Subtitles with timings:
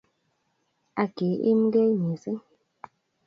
[1.01, 2.43] Ak ki-imige mising',